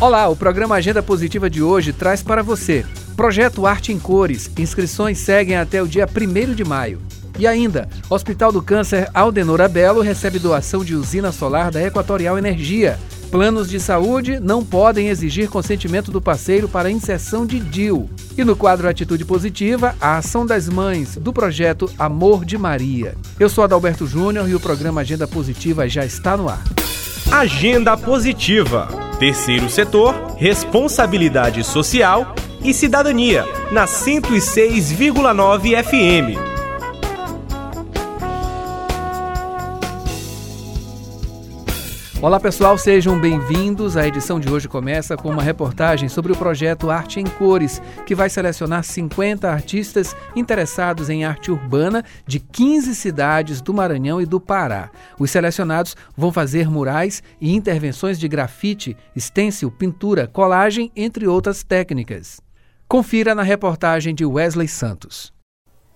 Olá, 0.00 0.28
o 0.28 0.34
programa 0.34 0.74
Agenda 0.74 1.02
Positiva 1.02 1.48
de 1.48 1.62
hoje 1.62 1.92
traz 1.92 2.20
para 2.20 2.42
você 2.42 2.84
Projeto 3.16 3.64
Arte 3.64 3.92
em 3.92 3.98
Cores. 3.98 4.50
Inscrições 4.58 5.18
seguem 5.18 5.56
até 5.56 5.80
o 5.80 5.86
dia 5.86 6.06
1 6.06 6.52
de 6.52 6.64
maio. 6.64 7.00
E 7.38 7.46
ainda, 7.46 7.88
Hospital 8.10 8.50
do 8.50 8.60
Câncer 8.60 9.08
Aldenora 9.14 9.68
Belo 9.68 10.02
recebe 10.02 10.38
doação 10.38 10.84
de 10.84 10.96
usina 10.96 11.30
solar 11.30 11.70
da 11.70 11.80
Equatorial 11.80 12.36
Energia. 12.36 12.98
Planos 13.30 13.70
de 13.70 13.78
saúde 13.78 14.38
não 14.40 14.64
podem 14.64 15.08
exigir 15.08 15.48
consentimento 15.48 16.10
do 16.10 16.20
parceiro 16.20 16.68
para 16.68 16.90
inserção 16.90 17.46
de 17.46 17.60
DIL. 17.60 18.10
E 18.36 18.44
no 18.44 18.56
quadro 18.56 18.88
Atitude 18.88 19.24
Positiva, 19.24 19.94
a 20.00 20.18
ação 20.18 20.44
das 20.44 20.68
mães 20.68 21.16
do 21.16 21.32
projeto 21.32 21.88
Amor 21.98 22.44
de 22.44 22.58
Maria. 22.58 23.14
Eu 23.38 23.48
sou 23.48 23.62
Adalberto 23.62 24.06
Júnior 24.06 24.48
e 24.48 24.54
o 24.56 24.60
programa 24.60 25.00
Agenda 25.00 25.26
Positiva 25.26 25.88
já 25.88 26.04
está 26.04 26.36
no 26.36 26.48
ar. 26.48 26.62
Agenda 27.30 27.96
Positiva. 27.96 29.03
Terceiro 29.24 29.70
setor, 29.70 30.36
responsabilidade 30.36 31.64
social 31.64 32.34
e 32.62 32.74
cidadania, 32.74 33.46
na 33.72 33.86
106,9 33.86 35.82
FM. 35.82 36.53
Olá 42.24 42.40
pessoal, 42.40 42.78
sejam 42.78 43.20
bem-vindos. 43.20 43.98
A 43.98 44.08
edição 44.08 44.40
de 44.40 44.50
hoje 44.50 44.66
começa 44.66 45.14
com 45.14 45.28
uma 45.28 45.42
reportagem 45.42 46.08
sobre 46.08 46.32
o 46.32 46.34
projeto 46.34 46.88
Arte 46.88 47.20
em 47.20 47.26
Cores, 47.26 47.82
que 48.06 48.14
vai 48.14 48.30
selecionar 48.30 48.82
50 48.82 49.46
artistas 49.46 50.16
interessados 50.34 51.10
em 51.10 51.26
arte 51.26 51.50
urbana 51.50 52.02
de 52.26 52.40
15 52.40 52.94
cidades 52.94 53.60
do 53.60 53.74
Maranhão 53.74 54.22
e 54.22 54.24
do 54.24 54.40
Pará. 54.40 54.90
Os 55.20 55.30
selecionados 55.30 55.94
vão 56.16 56.32
fazer 56.32 56.66
murais 56.66 57.22
e 57.38 57.54
intervenções 57.54 58.18
de 58.18 58.26
grafite, 58.26 58.96
stencil, 59.14 59.70
pintura, 59.70 60.26
colagem, 60.26 60.90
entre 60.96 61.28
outras 61.28 61.62
técnicas. 61.62 62.40
Confira 62.88 63.34
na 63.34 63.42
reportagem 63.42 64.14
de 64.14 64.24
Wesley 64.24 64.66
Santos. 64.66 65.33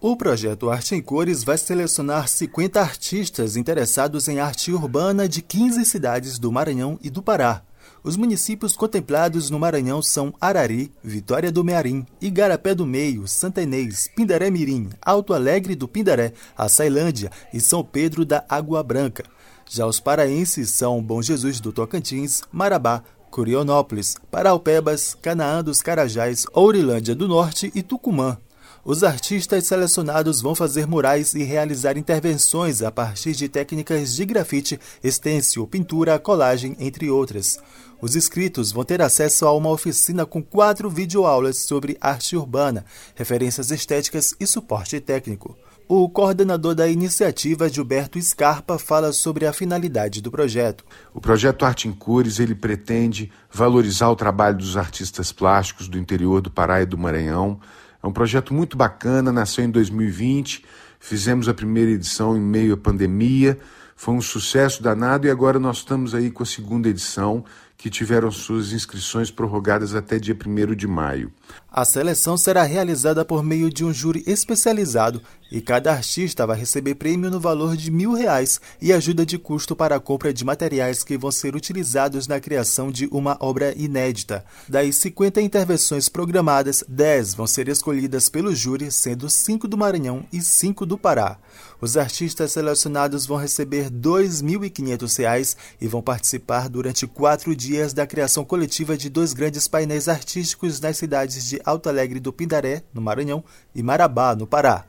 O 0.00 0.16
projeto 0.16 0.70
Arte 0.70 0.94
em 0.94 1.02
Cores 1.02 1.42
vai 1.42 1.58
selecionar 1.58 2.28
50 2.28 2.80
artistas 2.80 3.56
interessados 3.56 4.28
em 4.28 4.38
arte 4.38 4.72
urbana 4.72 5.28
de 5.28 5.42
15 5.42 5.84
cidades 5.84 6.38
do 6.38 6.52
Maranhão 6.52 6.96
e 7.02 7.10
do 7.10 7.20
Pará. 7.20 7.62
Os 8.04 8.16
municípios 8.16 8.76
contemplados 8.76 9.50
no 9.50 9.58
Maranhão 9.58 10.00
são 10.00 10.32
Arari, 10.40 10.92
Vitória 11.02 11.50
do 11.50 11.64
Mearim, 11.64 12.06
Igarapé 12.20 12.76
do 12.76 12.86
Meio, 12.86 13.26
Santa 13.26 13.60
Inês, 13.60 14.08
Pindaré 14.14 14.50
Mirim, 14.50 14.88
Alto 15.02 15.34
Alegre 15.34 15.74
do 15.74 15.88
Pindaré, 15.88 16.32
Açailândia 16.56 17.32
e 17.52 17.58
São 17.58 17.82
Pedro 17.82 18.24
da 18.24 18.44
Água 18.48 18.84
Branca. 18.84 19.24
Já 19.68 19.84
os 19.84 19.98
paraenses 19.98 20.70
são 20.70 21.02
Bom 21.02 21.20
Jesus 21.20 21.58
do 21.58 21.72
Tocantins, 21.72 22.42
Marabá, 22.52 23.02
Curionópolis, 23.32 24.16
Paraupebas, 24.30 25.16
Canaã 25.20 25.60
dos 25.60 25.82
Carajás, 25.82 26.46
Ourilândia 26.52 27.16
do 27.16 27.26
Norte 27.26 27.72
e 27.74 27.82
Tucumã. 27.82 28.38
Os 28.84 29.04
artistas 29.04 29.66
selecionados 29.66 30.40
vão 30.40 30.54
fazer 30.54 30.86
murais 30.86 31.34
e 31.34 31.42
realizar 31.42 31.98
intervenções 31.98 32.82
a 32.82 32.90
partir 32.90 33.32
de 33.32 33.48
técnicas 33.48 34.14
de 34.14 34.24
grafite, 34.24 34.80
estêncil, 35.02 35.66
pintura, 35.66 36.18
colagem, 36.18 36.76
entre 36.78 37.10
outras. 37.10 37.58
Os 38.00 38.14
inscritos 38.14 38.70
vão 38.70 38.84
ter 38.84 39.02
acesso 39.02 39.46
a 39.46 39.52
uma 39.52 39.70
oficina 39.70 40.24
com 40.24 40.42
quatro 40.42 40.88
videoaulas 40.88 41.58
sobre 41.58 41.98
arte 42.00 42.36
urbana, 42.36 42.84
referências 43.14 43.70
estéticas 43.70 44.34
e 44.38 44.46
suporte 44.46 45.00
técnico. 45.00 45.56
O 45.90 46.06
coordenador 46.06 46.74
da 46.74 46.86
iniciativa, 46.86 47.66
Gilberto 47.66 48.20
Scarpa, 48.20 48.78
fala 48.78 49.10
sobre 49.10 49.46
a 49.46 49.54
finalidade 49.54 50.20
do 50.20 50.30
projeto. 50.30 50.84
O 51.14 51.20
projeto 51.20 51.64
Arte 51.64 51.88
em 51.88 51.92
Cores 51.92 52.38
ele 52.38 52.54
pretende 52.54 53.32
valorizar 53.50 54.10
o 54.10 54.16
trabalho 54.16 54.58
dos 54.58 54.76
artistas 54.76 55.32
plásticos 55.32 55.88
do 55.88 55.98
interior 55.98 56.42
do 56.42 56.50
Pará 56.50 56.82
e 56.82 56.86
do 56.86 56.98
Maranhão, 56.98 57.58
é 58.02 58.06
um 58.06 58.12
projeto 58.12 58.54
muito 58.54 58.76
bacana, 58.76 59.32
nasceu 59.32 59.64
em 59.64 59.70
2020, 59.70 60.64
fizemos 61.00 61.48
a 61.48 61.54
primeira 61.54 61.90
edição 61.90 62.36
em 62.36 62.40
meio 62.40 62.74
à 62.74 62.76
pandemia, 62.76 63.58
foi 63.96 64.14
um 64.14 64.20
sucesso 64.20 64.82
danado 64.82 65.26
e 65.26 65.30
agora 65.30 65.58
nós 65.58 65.78
estamos 65.78 66.14
aí 66.14 66.30
com 66.30 66.44
a 66.44 66.46
segunda 66.46 66.88
edição, 66.88 67.44
que 67.76 67.88
tiveram 67.88 68.30
suas 68.30 68.72
inscrições 68.72 69.30
prorrogadas 69.30 69.94
até 69.94 70.18
dia 70.18 70.36
1 70.36 70.74
de 70.74 70.86
maio. 70.86 71.32
A 71.70 71.84
seleção 71.84 72.36
será 72.36 72.64
realizada 72.64 73.24
por 73.24 73.42
meio 73.42 73.70
de 73.70 73.84
um 73.84 73.92
júri 73.92 74.22
especializado 74.26 75.22
e 75.50 75.60
cada 75.60 75.92
artista 75.92 76.46
vai 76.46 76.58
receber 76.58 76.94
prêmio 76.94 77.30
no 77.30 77.40
valor 77.40 77.76
de 77.76 77.90
mil 77.90 78.12
reais 78.12 78.60
e 78.80 78.92
ajuda 78.92 79.24
de 79.24 79.38
custo 79.38 79.74
para 79.74 79.96
a 79.96 80.00
compra 80.00 80.32
de 80.32 80.44
materiais 80.44 81.02
que 81.02 81.16
vão 81.16 81.30
ser 81.30 81.56
utilizados 81.56 82.26
na 82.26 82.40
criação 82.40 82.90
de 82.90 83.08
uma 83.10 83.36
obra 83.40 83.74
inédita. 83.76 84.44
Das 84.68 84.96
50 84.96 85.40
intervenções 85.40 86.08
programadas, 86.08 86.84
10 86.88 87.34
vão 87.34 87.46
ser 87.46 87.68
escolhidas 87.68 88.28
pelo 88.28 88.54
júri, 88.54 88.90
sendo 88.90 89.30
5 89.30 89.66
do 89.66 89.78
Maranhão 89.78 90.26
e 90.32 90.40
5 90.40 90.84
do 90.84 90.98
Pará. 90.98 91.38
Os 91.80 91.96
artistas 91.96 92.52
selecionados 92.52 93.24
vão 93.24 93.36
receber 93.36 93.84
R$ 93.84 93.90
2.500 93.90 95.56
e 95.80 95.86
vão 95.86 96.02
participar 96.02 96.68
durante 96.68 97.06
quatro 97.06 97.54
dias 97.54 97.92
da 97.92 98.06
criação 98.06 98.44
coletiva 98.44 98.96
de 98.96 99.08
dois 99.08 99.32
grandes 99.32 99.68
painéis 99.68 100.08
artísticos 100.08 100.80
nas 100.80 100.96
cidades 100.96 101.48
de 101.48 101.60
Alto 101.64 101.88
Alegre 101.88 102.18
do 102.18 102.32
Pindaré, 102.32 102.82
no 102.92 103.00
Maranhão, 103.00 103.44
e 103.74 103.82
Marabá, 103.82 104.34
no 104.34 104.46
Pará. 104.46 104.87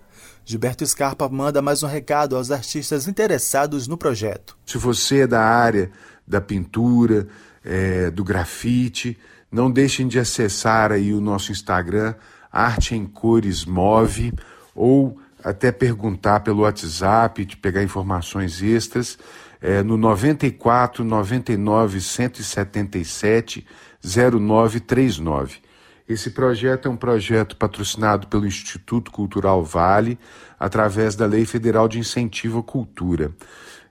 Gilberto 0.49 0.83
Scarpa 0.83 1.29
manda 1.29 1.61
mais 1.61 1.83
um 1.83 1.87
recado 1.87 2.35
aos 2.35 2.49
artistas 2.49 3.07
interessados 3.07 3.87
no 3.87 3.95
projeto. 3.95 4.57
Se 4.65 4.79
você 4.79 5.19
é 5.19 5.27
da 5.27 5.43
área 5.43 5.91
da 6.27 6.41
pintura, 6.41 7.27
é, 7.63 8.09
do 8.09 8.23
grafite, 8.23 9.15
não 9.51 9.69
deixem 9.69 10.07
de 10.07 10.17
acessar 10.17 10.91
aí 10.91 11.13
o 11.13 11.21
nosso 11.21 11.51
Instagram, 11.51 12.15
Arte 12.51 12.95
em 12.95 13.05
Cores 13.05 13.63
Move, 13.63 14.33
ou 14.73 15.19
até 15.43 15.71
perguntar 15.71 16.39
pelo 16.39 16.63
WhatsApp, 16.63 17.45
de 17.45 17.55
pegar 17.55 17.83
informações 17.83 18.59
extras, 18.63 19.19
é, 19.61 19.83
no 19.83 19.97
94 19.97 21.03
99 21.03 22.01
177 22.01 23.67
0939. 24.03 25.68
Esse 26.09 26.31
projeto 26.31 26.87
é 26.87 26.91
um 26.91 26.97
projeto 26.97 27.55
patrocinado 27.55 28.25
pelo 28.25 28.47
Instituto 28.47 29.11
Cultural 29.11 29.63
Vale, 29.63 30.17
através 30.59 31.15
da 31.15 31.27
Lei 31.27 31.45
Federal 31.45 31.87
de 31.87 31.99
Incentivo 31.99 32.57
à 32.57 32.63
Cultura. 32.63 33.31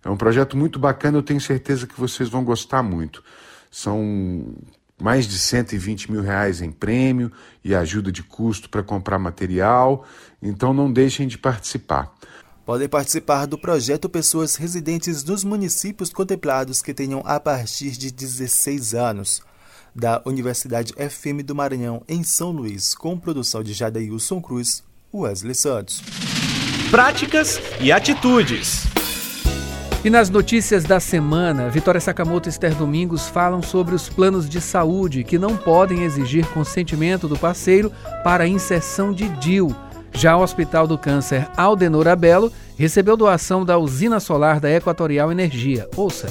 É 0.04 0.10
um 0.10 0.16
projeto 0.16 0.56
muito 0.56 0.80
bacana, 0.80 1.16
eu 1.18 1.22
tenho 1.22 1.40
certeza 1.40 1.86
que 1.86 1.98
vocês 1.98 2.28
vão 2.28 2.42
gostar 2.42 2.82
muito. 2.82 3.22
São 3.70 4.52
mais 5.00 5.28
de 5.28 5.38
120 5.38 6.10
mil 6.10 6.20
reais 6.20 6.60
em 6.60 6.72
prêmio 6.72 7.30
e 7.62 7.72
ajuda 7.72 8.10
de 8.10 8.24
custo 8.24 8.68
para 8.68 8.82
comprar 8.82 9.20
material, 9.20 10.04
então 10.42 10.74
não 10.74 10.92
deixem 10.92 11.28
de 11.28 11.38
participar. 11.38 12.12
Podem 12.66 12.88
participar 12.88 13.46
do 13.46 13.56
projeto 13.56 14.08
pessoas 14.08 14.56
residentes 14.56 15.22
nos 15.22 15.44
municípios 15.44 16.10
contemplados 16.10 16.82
que 16.82 16.92
tenham 16.92 17.22
a 17.24 17.38
partir 17.38 17.92
de 17.92 18.10
16 18.10 18.92
anos. 18.94 19.40
Da 19.94 20.22
Universidade 20.24 20.92
FM 20.94 21.44
do 21.44 21.54
Maranhão, 21.54 22.02
em 22.08 22.22
São 22.22 22.50
Luís, 22.50 22.94
com 22.94 23.18
produção 23.18 23.62
de 23.62 23.72
Jadailson 23.72 24.40
Cruz, 24.40 24.82
Wesley 25.12 25.54
Santos. 25.54 26.02
Práticas 26.90 27.60
e 27.80 27.92
atitudes. 27.92 28.84
E 30.04 30.10
nas 30.10 30.30
notícias 30.30 30.84
da 30.84 31.00
semana, 31.00 31.68
Vitória 31.68 32.00
Sakamoto 32.00 32.48
e 32.48 32.50
Esther 32.50 32.74
Domingos 32.74 33.28
falam 33.28 33.60
sobre 33.60 33.94
os 33.94 34.08
planos 34.08 34.48
de 34.48 34.60
saúde 34.60 35.24
que 35.24 35.38
não 35.38 35.56
podem 35.56 36.04
exigir 36.04 36.46
consentimento 36.46 37.26
do 37.26 37.36
parceiro 37.36 37.92
para 38.22 38.44
a 38.44 38.48
inserção 38.48 39.12
de 39.12 39.28
DIL. 39.28 39.74
Já 40.12 40.36
o 40.36 40.42
Hospital 40.42 40.86
do 40.86 40.96
Câncer 40.96 41.48
Aldenor 41.56 42.06
Abelo 42.06 42.52
recebeu 42.76 43.16
doação 43.16 43.64
da 43.64 43.76
usina 43.76 44.20
solar 44.20 44.60
da 44.60 44.70
Equatorial 44.70 45.32
Energia. 45.32 45.88
Ouça. 45.96 46.28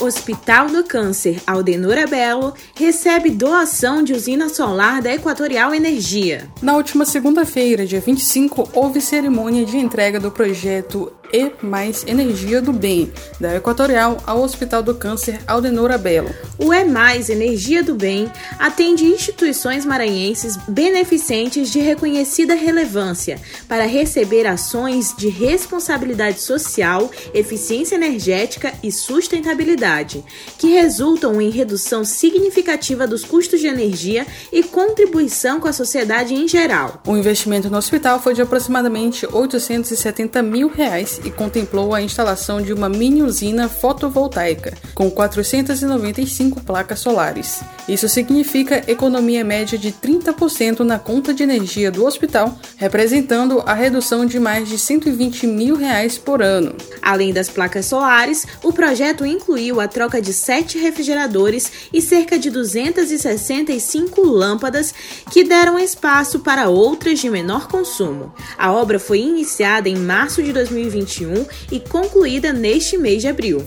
Hospital 0.00 0.68
do 0.68 0.84
Câncer 0.84 1.40
Aldenora 1.46 2.06
Belo 2.06 2.52
recebe 2.74 3.30
doação 3.30 4.02
de 4.02 4.12
usina 4.12 4.48
solar 4.48 5.00
da 5.00 5.12
Equatorial 5.12 5.74
Energia. 5.74 6.48
Na 6.60 6.76
última 6.76 7.04
segunda-feira, 7.04 7.86
dia 7.86 8.00
25, 8.00 8.70
houve 8.74 9.00
cerimônia 9.00 9.64
de 9.64 9.78
entrega 9.78 10.20
do 10.20 10.30
projeto 10.30 11.12
E 11.32 11.52
Mais 11.62 12.04
Energia 12.06 12.60
do 12.60 12.72
Bem, 12.72 13.12
da 13.40 13.56
Equatorial 13.56 14.22
ao 14.26 14.42
Hospital 14.42 14.82
do 14.82 14.94
Câncer 14.94 15.40
Aldenora 15.46 15.98
Belo. 15.98 16.30
O 16.58 16.72
E 16.72 16.84
Mais 16.84 17.28
Energia 17.28 17.82
do 17.82 17.94
Bem 17.94 18.30
atende 18.58 19.04
instituições 19.04 19.84
maranhenses 19.84 20.56
beneficentes 20.68 21.70
de 21.70 21.80
reconhecida 21.80 22.54
relevância 22.54 23.40
para 23.68 23.86
receber 23.86 24.46
ações 24.46 25.14
de 25.16 25.28
responsabilidade 25.28 26.40
social, 26.40 27.10
eficiência 27.34 27.96
energética 27.96 28.72
e 28.82 28.90
sustentabilidade, 28.92 30.24
que 30.58 30.68
resultam 30.68 31.40
em 31.40 31.50
redução 31.50 32.04
significativa 32.04 33.06
dos 33.06 33.24
custos 33.24 33.60
de 33.60 33.66
energia 33.66 34.26
e 34.52 34.62
contribuição 34.62 35.60
com 35.60 35.68
a 35.68 35.72
sociedade 35.72 36.34
em 36.34 36.46
geral. 36.46 37.02
O 37.06 37.16
investimento 37.16 37.68
no 37.68 37.78
hospital 37.78 38.20
foi 38.20 38.34
de 38.34 38.42
aproximadamente 38.42 39.26
870 39.26 40.42
mil 40.42 40.68
reais 40.68 41.15
e 41.24 41.30
contemplou 41.30 41.94
a 41.94 42.02
instalação 42.02 42.60
de 42.60 42.72
uma 42.72 42.88
mini 42.88 43.22
usina 43.22 43.68
fotovoltaica 43.68 44.74
com 44.94 45.10
495 45.10 46.60
placas 46.60 47.00
solares. 47.00 47.62
Isso 47.88 48.08
significa 48.08 48.82
economia 48.90 49.44
média 49.44 49.78
de 49.78 49.92
30% 49.92 50.80
na 50.80 50.98
conta 50.98 51.32
de 51.32 51.42
energia 51.42 51.90
do 51.90 52.04
hospital, 52.04 52.58
representando 52.76 53.62
a 53.64 53.74
redução 53.74 54.26
de 54.26 54.38
mais 54.38 54.68
de 54.68 54.78
120 54.78 55.46
mil 55.46 55.76
reais 55.76 56.18
por 56.18 56.42
ano. 56.42 56.74
Além 57.00 57.32
das 57.32 57.48
placas 57.48 57.86
solares, 57.86 58.46
o 58.62 58.72
projeto 58.72 59.24
incluiu 59.24 59.80
a 59.80 59.88
troca 59.88 60.20
de 60.20 60.32
sete 60.32 60.78
refrigeradores 60.78 61.88
e 61.92 62.02
cerca 62.02 62.38
de 62.38 62.50
265 62.50 64.22
lâmpadas 64.22 64.92
que 65.30 65.44
deram 65.44 65.78
espaço 65.78 66.40
para 66.40 66.68
outras 66.68 67.18
de 67.20 67.30
menor 67.30 67.68
consumo. 67.68 68.32
A 68.58 68.72
obra 68.72 68.98
foi 68.98 69.20
iniciada 69.20 69.88
em 69.88 69.96
março 69.96 70.42
de 70.42 70.52
2021 70.52 71.05
e 71.70 71.80
concluída 71.80 72.52
neste 72.52 72.98
mês 72.98 73.22
de 73.22 73.28
abril. 73.28 73.64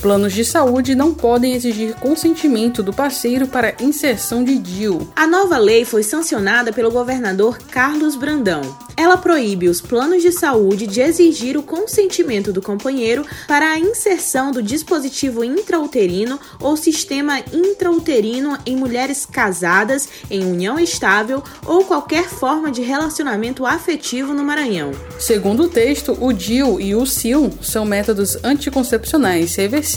Planos 0.00 0.32
de 0.32 0.44
saúde 0.44 0.94
não 0.94 1.12
podem 1.12 1.54
exigir 1.54 1.92
consentimento 1.96 2.84
do 2.84 2.92
parceiro 2.92 3.48
para 3.48 3.74
inserção 3.80 4.44
de 4.44 4.56
DIU. 4.56 5.08
A 5.16 5.26
nova 5.26 5.58
lei 5.58 5.84
foi 5.84 6.04
sancionada 6.04 6.72
pelo 6.72 6.88
governador 6.88 7.58
Carlos 7.58 8.14
Brandão. 8.14 8.62
Ela 8.96 9.16
proíbe 9.16 9.68
os 9.68 9.80
planos 9.80 10.22
de 10.22 10.32
saúde 10.32 10.86
de 10.86 11.00
exigir 11.00 11.56
o 11.56 11.62
consentimento 11.62 12.52
do 12.52 12.60
companheiro 12.60 13.24
para 13.46 13.72
a 13.72 13.78
inserção 13.78 14.50
do 14.50 14.60
dispositivo 14.60 15.44
intrauterino 15.44 16.38
ou 16.60 16.76
sistema 16.76 17.38
intrauterino 17.52 18.58
em 18.66 18.76
mulheres 18.76 19.24
casadas, 19.24 20.08
em 20.28 20.44
união 20.44 20.80
estável 20.80 21.42
ou 21.64 21.84
qualquer 21.84 22.28
forma 22.28 22.72
de 22.72 22.82
relacionamento 22.82 23.64
afetivo 23.64 24.34
no 24.34 24.44
Maranhão. 24.44 24.90
Segundo 25.18 25.64
o 25.64 25.68
texto, 25.68 26.16
o 26.20 26.32
DIU 26.32 26.80
e 26.80 26.94
o 26.94 27.06
SIL 27.06 27.52
são 27.62 27.84
métodos 27.84 28.36
anticoncepcionais 28.44 29.54
reversíveis 29.54 29.87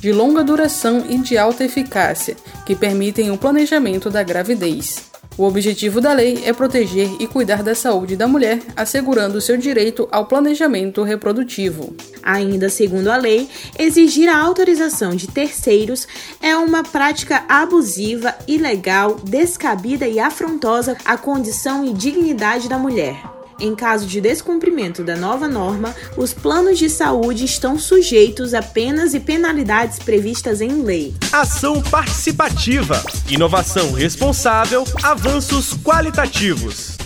de 0.00 0.12
longa 0.12 0.42
duração 0.42 1.04
e 1.08 1.18
de 1.18 1.36
alta 1.36 1.64
eficácia 1.64 2.36
que 2.64 2.74
permitem 2.74 3.30
o 3.30 3.36
planejamento 3.36 4.08
da 4.10 4.22
gravidez. 4.22 5.10
O 5.40 5.44
objetivo 5.44 6.02
da 6.02 6.12
lei 6.12 6.42
é 6.44 6.52
proteger 6.52 7.08
e 7.18 7.26
cuidar 7.26 7.62
da 7.62 7.74
saúde 7.74 8.14
da 8.14 8.28
mulher, 8.28 8.60
assegurando 8.76 9.40
seu 9.40 9.56
direito 9.56 10.06
ao 10.12 10.26
planejamento 10.26 11.02
reprodutivo. 11.02 11.94
Ainda 12.22 12.68
segundo 12.68 13.08
a 13.08 13.16
lei, 13.16 13.48
exigir 13.78 14.28
a 14.28 14.38
autorização 14.38 15.16
de 15.16 15.26
terceiros 15.26 16.06
é 16.42 16.54
uma 16.56 16.82
prática 16.82 17.44
abusiva, 17.48 18.34
ilegal, 18.46 19.14
descabida 19.14 20.06
e 20.06 20.20
afrontosa 20.20 20.96
à 21.04 21.16
condição 21.16 21.86
e 21.86 21.94
dignidade 21.94 22.68
da 22.68 22.78
mulher. 22.78 23.39
Em 23.60 23.74
caso 23.74 24.06
de 24.06 24.22
descumprimento 24.22 25.04
da 25.04 25.16
nova 25.16 25.46
norma, 25.46 25.94
os 26.16 26.32
planos 26.32 26.78
de 26.78 26.88
saúde 26.88 27.44
estão 27.44 27.78
sujeitos 27.78 28.54
a 28.54 28.62
penas 28.62 29.12
e 29.12 29.20
penalidades 29.20 29.98
previstas 29.98 30.62
em 30.62 30.82
lei. 30.82 31.14
Ação 31.30 31.82
participativa, 31.82 33.02
inovação 33.28 33.92
responsável, 33.92 34.82
avanços 35.02 35.74
qualitativos. 35.74 36.96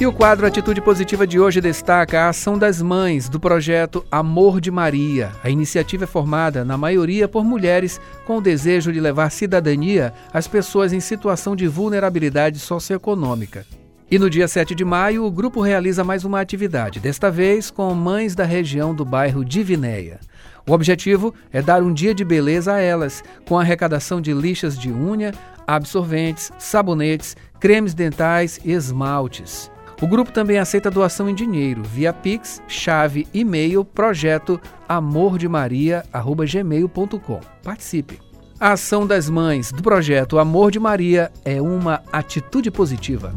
E 0.00 0.06
o 0.06 0.12
quadro 0.12 0.46
Atitude 0.46 0.80
Positiva 0.80 1.26
de 1.26 1.38
hoje 1.38 1.60
destaca 1.60 2.22
a 2.22 2.28
ação 2.28 2.56
das 2.56 2.80
mães 2.80 3.28
do 3.28 3.38
projeto 3.38 4.04
Amor 4.10 4.60
de 4.60 4.70
Maria. 4.70 5.32
A 5.42 5.50
iniciativa 5.50 6.04
é 6.04 6.06
formada, 6.08 6.64
na 6.64 6.76
maioria, 6.76 7.28
por 7.28 7.44
mulheres 7.44 8.00
com 8.26 8.38
o 8.38 8.40
desejo 8.40 8.92
de 8.92 9.00
levar 9.00 9.30
cidadania 9.30 10.12
às 10.32 10.48
pessoas 10.48 10.92
em 10.92 11.00
situação 11.00 11.54
de 11.54 11.68
vulnerabilidade 11.68 12.58
socioeconômica. 12.58 13.64
E 14.12 14.18
no 14.18 14.28
dia 14.28 14.46
7 14.46 14.74
de 14.74 14.84
maio, 14.84 15.24
o 15.24 15.30
grupo 15.30 15.62
realiza 15.62 16.04
mais 16.04 16.22
uma 16.22 16.38
atividade, 16.38 17.00
desta 17.00 17.30
vez 17.30 17.70
com 17.70 17.94
mães 17.94 18.34
da 18.34 18.44
região 18.44 18.94
do 18.94 19.06
bairro 19.06 19.42
Divinéia. 19.42 20.20
O 20.68 20.72
objetivo 20.72 21.32
é 21.50 21.62
dar 21.62 21.82
um 21.82 21.94
dia 21.94 22.14
de 22.14 22.22
beleza 22.22 22.74
a 22.74 22.78
elas, 22.78 23.24
com 23.48 23.58
a 23.58 23.62
arrecadação 23.62 24.20
de 24.20 24.34
lixas 24.34 24.78
de 24.78 24.92
unha, 24.92 25.32
absorventes, 25.66 26.52
sabonetes, 26.58 27.34
cremes 27.58 27.94
dentais 27.94 28.60
e 28.62 28.72
esmaltes. 28.72 29.70
O 30.02 30.06
grupo 30.06 30.30
também 30.30 30.58
aceita 30.58 30.90
doação 30.90 31.26
em 31.26 31.34
dinheiro 31.34 31.82
via 31.82 32.12
Pix, 32.12 32.60
chave, 32.68 33.26
e-mail, 33.32 33.82
projeto 33.82 34.60
amordemaria@gmail.com. 34.86 37.40
Participe. 37.64 38.20
A 38.60 38.72
ação 38.72 39.06
das 39.06 39.30
mães 39.30 39.72
do 39.72 39.82
projeto 39.82 40.38
Amor 40.38 40.70
de 40.70 40.78
Maria 40.78 41.32
é 41.46 41.62
uma 41.62 42.02
atitude 42.12 42.70
positiva. 42.70 43.34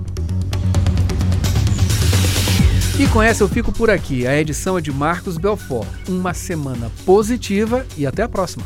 E 2.98 3.08
com 3.10 3.22
essa 3.22 3.44
eu 3.44 3.50
fico 3.50 3.74
por 3.74 3.90
aqui. 3.90 4.26
A 4.26 4.40
edição 4.40 4.78
é 4.78 4.82
de 4.82 4.90
Marcos 4.90 5.38
Belfort. 5.38 5.88
Uma 6.08 6.34
semana 6.34 6.90
positiva 7.06 7.86
e 7.98 8.08
até 8.08 8.24
a 8.24 8.30
próxima. 8.30 8.64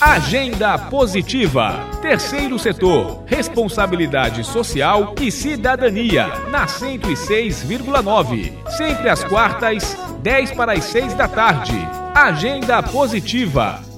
Agenda 0.00 0.76
Positiva. 0.76 1.88
Terceiro 2.02 2.58
setor. 2.58 3.22
Responsabilidade 3.26 4.42
social 4.42 5.14
e 5.20 5.30
cidadania. 5.30 6.26
Na 6.50 6.66
106,9. 6.66 8.52
Sempre 8.76 9.08
às 9.08 9.22
quartas, 9.22 9.96
10 10.20 10.50
para 10.52 10.72
as 10.72 10.84
6 10.84 11.14
da 11.14 11.28
tarde. 11.28 11.76
Agenda 12.12 12.82
Positiva. 12.82 13.89